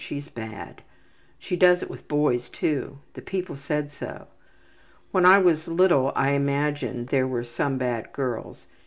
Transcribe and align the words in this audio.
She's 0.03 0.29
bad. 0.29 0.81
She 1.37 1.55
does 1.55 1.83
it 1.83 1.89
with 1.91 2.07
boys 2.07 2.49
too. 2.49 2.97
The 3.13 3.21
people 3.21 3.55
said 3.55 3.91
so. 3.91 4.29
When 5.11 5.27
I 5.27 5.37
was 5.37 5.67
little 5.67 6.11
I 6.15 6.31
imagined 6.31 7.09
there 7.09 7.27
were 7.27 7.43
some 7.43 7.77
bad 7.77 8.11
girls. 8.11 8.65